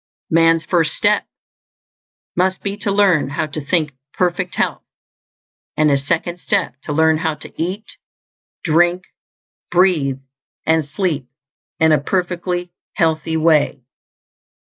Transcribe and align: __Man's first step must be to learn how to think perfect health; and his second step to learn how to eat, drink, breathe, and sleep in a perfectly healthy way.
__Man's 0.35 0.65
first 0.65 0.93
step 0.95 1.27
must 2.35 2.63
be 2.63 2.75
to 2.75 2.91
learn 2.91 3.29
how 3.29 3.45
to 3.45 3.63
think 3.63 3.91
perfect 4.15 4.55
health; 4.55 4.81
and 5.77 5.91
his 5.91 6.07
second 6.07 6.39
step 6.39 6.73
to 6.85 6.91
learn 6.91 7.19
how 7.19 7.35
to 7.35 7.53
eat, 7.61 7.97
drink, 8.63 9.03
breathe, 9.69 10.19
and 10.65 10.83
sleep 10.85 11.27
in 11.79 11.91
a 11.91 12.01
perfectly 12.01 12.71
healthy 12.95 13.37
way. 13.37 13.83